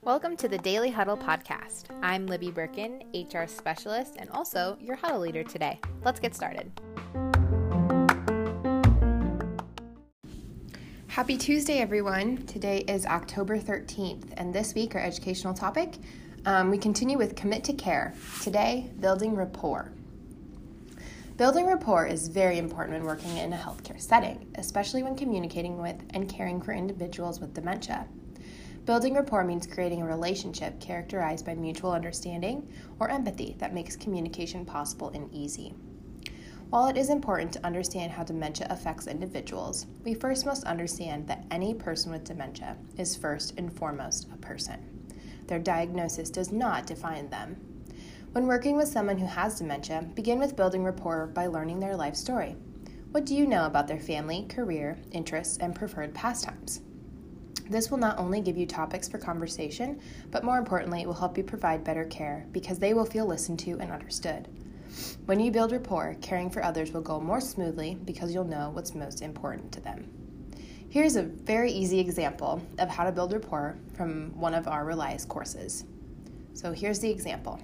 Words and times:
Welcome 0.00 0.38
to 0.38 0.48
the 0.48 0.56
Daily 0.56 0.90
Huddle 0.90 1.18
podcast. 1.18 1.84
I'm 2.02 2.26
Libby 2.26 2.50
Birkin, 2.50 3.02
HR 3.12 3.46
specialist, 3.46 4.16
and 4.18 4.30
also 4.30 4.78
your 4.80 4.96
huddle 4.96 5.20
leader 5.20 5.44
today. 5.44 5.78
Let's 6.02 6.18
get 6.18 6.34
started. 6.34 6.72
Happy 11.08 11.36
Tuesday, 11.36 11.80
everyone. 11.80 12.38
Today 12.46 12.78
is 12.88 13.04
October 13.04 13.58
13th, 13.58 14.32
and 14.38 14.54
this 14.54 14.72
week, 14.74 14.94
our 14.94 15.02
educational 15.02 15.52
topic 15.52 15.96
um, 16.46 16.70
we 16.70 16.78
continue 16.78 17.18
with 17.18 17.36
Commit 17.36 17.64
to 17.64 17.74
Care. 17.74 18.14
Today, 18.42 18.90
building 18.98 19.34
rapport. 19.34 19.92
Building 21.40 21.64
rapport 21.64 22.06
is 22.06 22.28
very 22.28 22.58
important 22.58 22.98
when 22.98 23.06
working 23.06 23.38
in 23.38 23.54
a 23.54 23.56
healthcare 23.56 23.98
setting, 23.98 24.52
especially 24.56 25.02
when 25.02 25.16
communicating 25.16 25.80
with 25.80 25.96
and 26.10 26.28
caring 26.28 26.60
for 26.60 26.72
individuals 26.72 27.40
with 27.40 27.54
dementia. 27.54 28.06
Building 28.84 29.14
rapport 29.14 29.42
means 29.42 29.66
creating 29.66 30.02
a 30.02 30.06
relationship 30.06 30.78
characterized 30.80 31.46
by 31.46 31.54
mutual 31.54 31.92
understanding 31.92 32.70
or 32.98 33.08
empathy 33.08 33.56
that 33.56 33.72
makes 33.72 33.96
communication 33.96 34.66
possible 34.66 35.08
and 35.14 35.32
easy. 35.32 35.72
While 36.68 36.88
it 36.88 36.98
is 36.98 37.08
important 37.08 37.54
to 37.54 37.64
understand 37.64 38.12
how 38.12 38.24
dementia 38.24 38.66
affects 38.68 39.06
individuals, 39.06 39.86
we 40.04 40.12
first 40.12 40.44
must 40.44 40.64
understand 40.64 41.26
that 41.28 41.46
any 41.50 41.72
person 41.72 42.12
with 42.12 42.24
dementia 42.24 42.76
is 42.98 43.16
first 43.16 43.54
and 43.56 43.72
foremost 43.72 44.28
a 44.30 44.36
person. 44.36 45.08
Their 45.46 45.58
diagnosis 45.58 46.28
does 46.28 46.52
not 46.52 46.84
define 46.84 47.30
them. 47.30 47.69
When 48.32 48.46
working 48.46 48.76
with 48.76 48.86
someone 48.86 49.18
who 49.18 49.26
has 49.26 49.58
dementia, 49.58 50.06
begin 50.14 50.38
with 50.38 50.54
building 50.54 50.84
rapport 50.84 51.26
by 51.26 51.48
learning 51.48 51.80
their 51.80 51.96
life 51.96 52.14
story. 52.14 52.54
What 53.10 53.26
do 53.26 53.34
you 53.34 53.44
know 53.44 53.66
about 53.66 53.88
their 53.88 53.98
family, 53.98 54.46
career, 54.48 54.96
interests, 55.10 55.58
and 55.58 55.74
preferred 55.74 56.14
pastimes? 56.14 56.80
This 57.68 57.90
will 57.90 57.98
not 57.98 58.18
only 58.18 58.40
give 58.40 58.56
you 58.56 58.66
topics 58.66 59.08
for 59.08 59.18
conversation, 59.18 60.00
but 60.30 60.44
more 60.44 60.58
importantly, 60.58 61.00
it 61.00 61.08
will 61.08 61.14
help 61.14 61.36
you 61.36 61.42
provide 61.42 61.82
better 61.82 62.04
care 62.04 62.46
because 62.52 62.78
they 62.78 62.94
will 62.94 63.04
feel 63.04 63.26
listened 63.26 63.58
to 63.60 63.72
and 63.80 63.90
understood. 63.90 64.46
When 65.26 65.40
you 65.40 65.50
build 65.50 65.72
rapport, 65.72 66.14
caring 66.20 66.50
for 66.50 66.62
others 66.62 66.92
will 66.92 67.00
go 67.00 67.18
more 67.18 67.40
smoothly 67.40 67.98
because 68.04 68.32
you'll 68.32 68.44
know 68.44 68.70
what's 68.70 68.94
most 68.94 69.22
important 69.22 69.72
to 69.72 69.80
them. 69.80 70.08
Here's 70.88 71.16
a 71.16 71.24
very 71.24 71.72
easy 71.72 71.98
example 71.98 72.62
of 72.78 72.90
how 72.90 73.02
to 73.02 73.12
build 73.12 73.32
rapport 73.32 73.76
from 73.96 74.38
one 74.38 74.54
of 74.54 74.68
our 74.68 74.84
Relias 74.84 75.26
courses. 75.26 75.82
So 76.54 76.70
here's 76.70 77.00
the 77.00 77.10
example. 77.10 77.60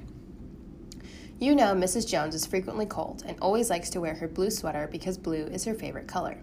You 1.38 1.54
know 1.54 1.74
Mrs. 1.74 2.08
Jones 2.08 2.34
is 2.34 2.46
frequently 2.46 2.86
cold 2.86 3.22
and 3.26 3.36
always 3.42 3.68
likes 3.68 3.90
to 3.90 4.00
wear 4.00 4.14
her 4.14 4.26
blue 4.26 4.50
sweater 4.50 4.88
because 4.90 5.18
blue 5.18 5.44
is 5.44 5.66
her 5.66 5.74
favorite 5.74 6.08
color. 6.08 6.38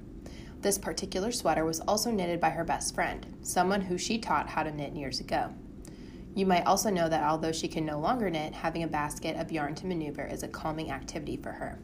This 0.61 0.77
particular 0.77 1.31
sweater 1.31 1.66
was 1.66 1.80
also 1.80 2.11
knitted 2.11 2.39
by 2.39 2.52
her 2.52 2.63
best 2.63 2.94
friend, 2.94 3.25
someone 3.41 3.81
who 3.81 3.97
she 3.97 4.19
taught 4.19 4.50
how 4.50 4.61
to 4.61 4.72
knit 4.72 4.94
years 4.94 5.19
ago. 5.19 5.52
You 6.35 6.45
might 6.45 6.67
also 6.67 6.91
know 6.91 7.09
that 7.09 7.23
although 7.23 7.52
she 7.52 7.67
can 7.67 7.88
no 7.88 8.00
longer 8.00 8.30
knit, 8.30 8.53
having 8.53 8.83
a 8.83 8.88
basket 8.88 9.35
of 9.35 9.52
yarn 9.52 9.73
to 9.75 9.88
maneuver 9.88 10.27
is 10.27 10.44
a 10.44 10.47
calming 10.47 10.91
activity 10.91 11.38
for 11.38 11.53
her. 11.53 11.80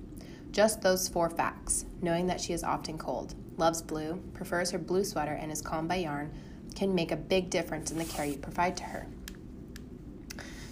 Just 0.52 0.84
those 0.84 1.08
four 1.08 1.32
facts, 1.32 1.86
knowing 2.04 2.28
that 2.28 2.40
she 2.40 2.54
is 2.54 2.64
often 2.64 3.00
cold, 3.00 3.34
loves 3.58 3.82
blue, 3.82 4.22
prefers 4.36 4.70
her 4.70 4.80
blue 4.80 5.04
sweater, 5.04 5.34
and 5.34 5.52
is 5.52 5.64
calmed 5.64 5.90
by 5.90 5.96
yarn, 5.96 6.32
can 6.76 6.94
make 6.94 7.12
a 7.12 7.18
big 7.18 7.50
difference 7.50 7.90
in 7.90 7.98
the 7.98 8.06
care 8.06 8.26
you 8.26 8.38
provide 8.38 8.78
to 8.78 8.84
her. 8.84 9.08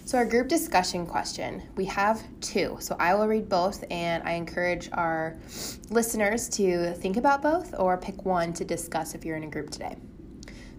So, 0.08 0.16
our 0.16 0.24
group 0.24 0.48
discussion 0.48 1.04
question, 1.04 1.62
we 1.76 1.84
have 1.84 2.22
two. 2.40 2.78
So, 2.80 2.96
I 2.98 3.14
will 3.14 3.28
read 3.28 3.46
both, 3.46 3.84
and 3.90 4.26
I 4.26 4.30
encourage 4.30 4.88
our 4.94 5.36
listeners 5.90 6.48
to 6.56 6.94
think 6.94 7.18
about 7.18 7.42
both 7.42 7.74
or 7.78 7.98
pick 7.98 8.24
one 8.24 8.54
to 8.54 8.64
discuss 8.64 9.14
if 9.14 9.22
you're 9.22 9.36
in 9.36 9.42
a 9.42 9.50
group 9.50 9.68
today. 9.68 9.96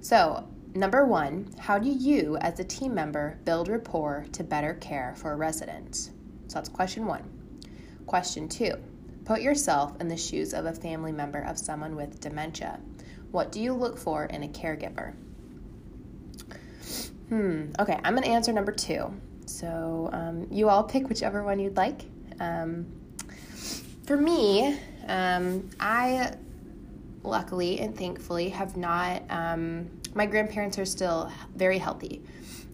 So, 0.02 0.48
number 0.74 1.06
one, 1.06 1.54
how 1.60 1.78
do 1.78 1.90
you, 1.92 2.38
as 2.38 2.60
a 2.60 2.64
team 2.64 2.96
member, 2.96 3.38
build 3.46 3.68
rapport 3.68 4.26
to 4.32 4.44
better 4.44 4.74
care 4.74 5.14
for 5.16 5.38
residents? 5.38 6.10
So, 6.48 6.56
that's 6.56 6.68
question 6.68 7.06
one. 7.06 7.22
Question 8.08 8.50
two, 8.50 8.74
put 9.26 9.44
yourself 9.44 9.94
in 10.02 10.08
the 10.08 10.18
shoes 10.18 10.56
of 10.56 10.66
a 10.66 10.74
family 10.74 11.12
member 11.12 11.44
of 11.44 11.60
someone 11.60 11.96
with 11.96 12.20
dementia. 12.20 12.80
What 13.30 13.52
do 13.52 13.62
you 13.62 13.76
look 13.76 13.96
for 13.96 14.26
in 14.26 14.42
a 14.42 14.48
caregiver? 14.48 15.14
Hmm. 17.30 17.72
Okay, 17.80 18.00
I'm 18.04 18.14
going 18.14 18.24
to 18.24 18.30
answer 18.30 18.52
number 18.52 18.72
two. 18.72 19.14
So 19.46 20.10
um, 20.12 20.48
you 20.52 20.70
all 20.70 20.84
pick 20.84 21.10
whichever 21.10 21.44
one 21.44 21.60
you'd 21.60 21.78
like. 21.78 22.02
Um, 22.40 22.88
for 24.06 24.18
me, 24.18 24.80
um, 25.08 25.70
I 25.80 26.34
luckily 27.24 27.80
and 27.80 27.96
thankfully 27.96 28.50
have 28.50 28.78
not, 28.78 29.22
um, 29.30 29.90
my 30.16 30.26
grandparents 30.26 30.80
are 30.80 30.86
still 30.86 31.32
very 31.56 31.78
healthy. 31.78 32.24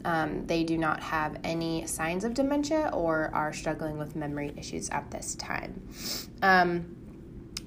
Um, 0.05 0.45
they 0.45 0.63
do 0.63 0.77
not 0.77 1.01
have 1.01 1.37
any 1.43 1.87
signs 1.87 2.23
of 2.23 2.33
dementia 2.33 2.91
or 2.93 3.31
are 3.33 3.51
struggling 3.51 3.97
with 3.97 4.15
memory 4.15 4.53
issues 4.55 4.89
at 4.91 5.09
this 5.11 5.35
time. 5.35 5.81
Um, 6.41 6.95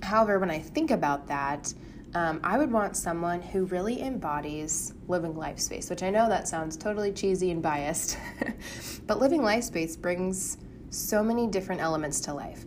however, 0.03 0.39
when 0.39 0.51
I 0.51 0.61
think 0.61 0.91
about 0.91 1.27
that, 1.27 1.75
um, 2.15 2.41
I 2.43 2.57
would 2.57 2.73
want 2.73 2.97
someone 2.97 3.43
who 3.43 3.67
really 3.67 4.01
embodies 4.01 4.95
living 5.09 5.37
life 5.37 5.59
space, 5.59 5.91
which 5.91 6.03
I 6.03 6.11
know 6.11 6.29
that 6.29 6.49
sounds 6.49 6.77
totally 6.77 7.13
cheesy 7.13 7.51
and 7.51 7.63
biased, 7.63 8.19
but 9.07 9.19
living 9.19 9.43
life 9.43 9.65
space 9.65 9.97
brings 9.97 10.57
so 10.91 11.23
many 11.23 11.47
different 11.47 11.83
elements 11.83 12.21
to 12.21 12.33
life. 12.33 12.65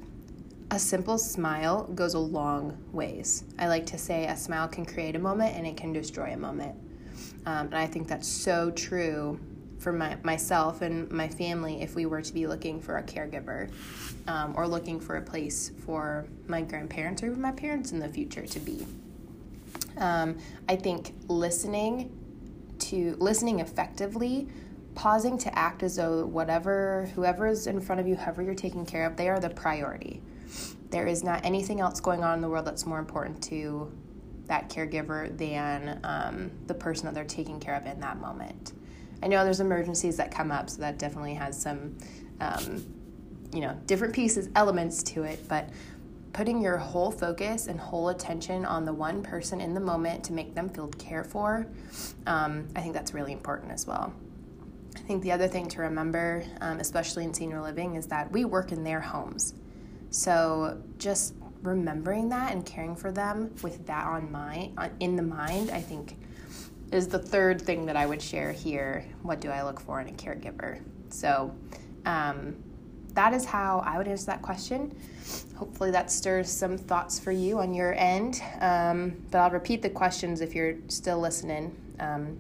A 0.70 0.78
simple 0.80 1.18
smile 1.18 1.86
goes 1.96 2.14
a 2.14 2.20
long 2.20 2.78
ways. 2.92 3.44
I 3.58 3.68
like 3.68 3.86
to 3.88 3.98
say 3.98 4.28
a 4.28 4.38
smile 4.38 4.68
can 4.68 4.86
create 4.86 5.16
a 5.16 5.20
moment 5.20 5.56
and 5.56 5.66
it 5.66 5.76
can 5.76 5.92
destroy 5.92 6.34
a 6.34 6.38
moment. 6.38 6.76
Um, 7.46 7.66
and 7.68 7.76
I 7.76 7.88
think 7.88 8.08
that's 8.08 8.28
so 8.28 8.70
true 8.72 9.40
for 9.80 9.92
my, 9.92 10.16
myself 10.22 10.84
and 10.84 11.10
my 11.12 11.28
family 11.28 11.82
if 11.82 11.96
we 11.96 12.06
were 12.06 12.22
to 12.22 12.34
be 12.34 12.46
looking 12.46 12.80
for 12.80 12.98
a 12.98 13.04
caregiver 13.04 13.72
um, 14.28 14.54
or 14.56 14.68
looking 14.68 15.00
for 15.00 15.18
a 15.18 15.22
place 15.22 15.72
for 15.84 16.28
my 16.48 16.62
grandparents 16.62 17.24
or 17.24 17.32
my 17.32 17.52
parents 17.52 17.92
in 17.92 18.00
the 18.00 18.08
future 18.08 18.46
to 18.46 18.60
be. 18.60 18.86
Um, 19.98 20.38
I 20.70 20.76
think 20.76 21.14
listening 21.28 22.18
to 22.80 23.16
listening 23.20 23.60
effectively, 23.60 24.48
pausing 24.96 25.38
to 25.40 25.58
act 25.58 25.84
as 25.84 25.96
though 25.96 26.26
whatever 26.26 27.10
whoever 27.16 27.48
is 27.48 27.68
in 27.68 27.80
front 27.80 28.02
of 28.02 28.08
you, 28.08 28.16
whoever 28.16 28.42
you're 28.42 28.56
taking 28.56 28.86
care 28.86 29.06
of, 29.06 29.16
they 29.18 29.30
are 29.30 29.40
the 29.40 29.50
priority. 29.50 30.22
There 30.90 31.08
is 31.08 31.24
not 31.24 31.46
anything 31.46 31.80
else 31.80 32.00
going 32.00 32.24
on 32.24 32.36
in 32.36 32.42
the 32.42 32.50
world 32.50 32.66
that's 32.66 32.86
more 32.86 33.00
important 33.00 33.42
to 33.44 33.92
that 34.48 34.70
caregiver 34.70 35.36
than 35.38 36.00
um, 36.04 36.52
the 36.68 36.74
person 36.74 37.06
that 37.06 37.14
they're 37.14 37.24
taking 37.24 37.60
care 37.60 37.76
of 37.76 37.86
in 37.86 38.00
that 38.02 38.20
moment. 38.20 38.74
I 39.24 39.28
know 39.28 39.44
there's 39.44 39.62
emergencies 39.62 40.18
that 40.18 40.32
come 40.32 40.52
up, 40.52 40.70
so 40.70 40.82
that 40.82 40.98
definitely 40.98 41.36
has 41.36 41.60
some, 41.60 41.96
um, 42.42 42.84
you 43.54 43.62
know, 43.62 43.78
different 43.86 44.14
pieces, 44.14 44.50
elements 44.56 45.04
to 45.04 45.24
it, 45.24 45.48
but 45.48 45.70
putting 46.34 46.62
your 46.62 46.78
whole 46.78 47.12
focus 47.12 47.68
and 47.68 47.80
whole 47.80 48.10
attention 48.10 48.66
on 48.66 48.86
the 48.86 48.94
one 48.94 49.22
person 49.22 49.60
in 49.60 49.74
the 49.74 49.80
moment 49.80 50.24
to 50.26 50.34
make 50.34 50.56
them 50.56 50.70
feel 50.70 50.88
cared 50.88 51.28
for, 51.28 51.68
um, 52.26 52.68
I 52.76 52.82
think 52.82 52.94
that's 52.94 53.14
really 53.14 53.34
important 53.34 53.72
as 53.72 53.86
well. 53.86 54.14
I 54.96 55.00
think 55.00 55.24
the 55.24 55.32
other 55.32 55.48
thing 55.48 55.68
to 55.70 55.82
remember, 55.82 56.44
um, 56.62 56.80
especially 56.80 57.24
in 57.24 57.34
senior 57.34 57.62
living, 57.62 57.96
is 57.96 58.08
that 58.08 58.32
we 58.32 58.46
work 58.46 58.72
in 58.72 58.84
their 58.84 59.00
homes. 59.00 59.54
So 60.10 60.82
just 60.98 61.34
remembering 61.62 62.30
that 62.30 62.52
and 62.54 62.66
caring 62.66 62.96
for 62.96 63.12
them 63.12 63.54
with 63.62 63.86
that 63.88 64.06
on 64.06 64.32
mind, 64.32 64.78
in 65.00 65.16
the 65.16 65.24
mind, 65.24 65.70
I 65.70 65.82
think 65.82 66.18
is 66.92 67.08
the 67.08 67.20
third 67.20 67.62
thing 67.62 67.86
that 67.86 67.96
I 67.96 68.06
would 68.06 68.22
share 68.22 68.52
here. 68.52 69.06
What 69.22 69.40
do 69.40 69.50
I 69.50 69.64
look 69.64 69.80
for 69.80 70.02
in 70.02 70.10
a 70.10 70.12
caregiver? 70.12 70.82
So 71.10 71.56
um, 72.06 72.56
that 73.14 73.34
is 73.34 73.46
how 73.46 73.84
I 73.86 73.98
would 73.98 74.08
answer 74.08 74.28
that 74.28 74.42
question. 74.42 74.96
Hopefully, 75.56 75.92
that 75.92 76.12
stirs 76.12 76.50
some 76.50 76.78
thoughts 76.78 77.20
for 77.20 77.32
you 77.32 77.60
on 77.60 77.74
your 77.74 77.94
end. 77.94 78.42
Um, 78.60 79.16
but 79.30 79.40
I'll 79.40 79.52
repeat 79.52 79.82
the 79.82 79.90
questions 79.90 80.42
if 80.42 80.56
you're 80.56 80.76
still 80.88 81.20
listening. 81.20 81.76
Um, 82.00 82.38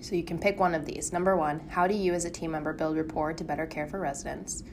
so 0.00 0.16
you 0.16 0.24
can 0.24 0.38
pick 0.38 0.58
one 0.58 0.74
of 0.74 0.84
these. 0.84 1.12
Number 1.12 1.36
one, 1.36 1.60
how 1.68 1.86
do 1.86 1.94
you 1.94 2.12
as 2.12 2.24
a 2.24 2.30
team 2.30 2.50
member 2.50 2.72
build 2.72 2.96
rapport 2.96 3.32
to 3.34 3.44
better 3.44 3.66
care 3.66 3.86
for 3.86 4.00
residents? 4.00 4.64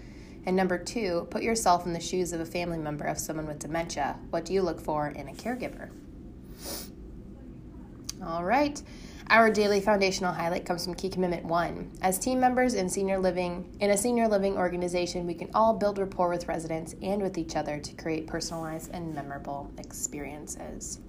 And 0.46 0.56
number 0.56 0.78
two, 0.78 1.28
put 1.30 1.44
yourself 1.44 1.86
in 1.86 1.94
the 1.94 2.00
shoes 2.00 2.34
of 2.34 2.40
a 2.40 2.46
family 2.46 2.80
member 2.80 3.06
of 3.06 3.20
someone 3.20 3.46
with 3.46 3.60
dementia. 3.60 4.18
What 4.32 4.46
do 4.46 4.54
you 4.54 4.64
look 4.64 4.82
for 4.82 5.10
in 5.10 5.28
a 5.28 5.34
caregiver? 5.34 5.90
All 8.26 8.44
right. 8.44 8.82
Our 9.32 9.52
daily 9.52 9.80
foundational 9.80 10.34
highlight 10.34 10.66
comes 10.66 10.86
from 10.86 10.96
Key 10.96 11.10
Commitment 11.10 11.46
1. 11.46 12.00
As 12.02 12.18
team 12.18 12.40
members 12.40 12.74
in 12.74 12.90
senior 12.90 13.20
living 13.20 13.78
in 13.80 13.92
a 13.92 13.98
senior 13.98 14.28
living 14.28 14.58
organization, 14.58 15.28
we 15.28 15.36
can 15.36 15.52
all 15.54 15.76
build 15.76 16.00
rapport 16.00 16.30
with 16.30 16.48
residents 16.48 16.96
and 17.04 17.22
with 17.22 17.38
each 17.38 17.56
other 17.56 17.78
to 17.78 17.94
create 17.94 18.26
personalized 18.26 18.90
and 18.92 19.14
memorable 19.14 19.72
experiences. 19.78 21.00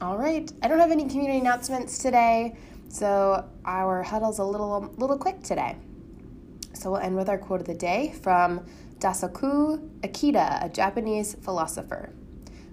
All 0.00 0.18
right. 0.18 0.50
I 0.64 0.66
don't 0.66 0.80
have 0.80 0.90
any 0.90 1.08
community 1.08 1.38
announcements 1.38 1.98
today, 1.98 2.56
so 2.88 3.48
our 3.64 4.02
huddle's 4.02 4.40
a 4.40 4.44
little 4.44 4.92
little 4.96 5.18
quick 5.18 5.44
today. 5.44 5.76
So 6.72 6.90
we'll 6.90 7.02
end 7.02 7.14
with 7.14 7.28
our 7.28 7.38
quote 7.38 7.60
of 7.60 7.68
the 7.68 7.74
day 7.74 8.14
from 8.20 8.66
Daisaku 8.98 9.78
Ikeda, 10.00 10.64
a 10.64 10.68
Japanese 10.68 11.34
philosopher. 11.34 12.12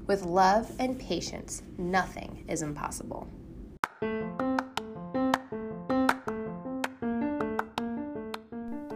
With 0.07 0.23
love 0.23 0.71
and 0.79 0.99
patience, 0.99 1.61
nothing 1.77 2.45
is 2.47 2.63
impossible. 2.63 3.27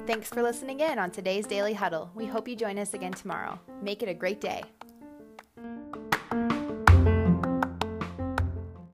Thanks 0.08 0.30
for 0.30 0.42
listening 0.42 0.80
in 0.80 0.98
on 0.98 1.12
today's 1.12 1.46
Daily 1.46 1.74
Huddle. 1.74 2.10
We 2.16 2.26
hope 2.26 2.48
you 2.48 2.56
join 2.56 2.80
us 2.80 2.96
again 2.96 3.14
tomorrow. 3.14 3.60
Make 3.84 4.02
it 4.02 4.10
a 4.10 4.16
great 4.16 4.42
day. 4.42 4.64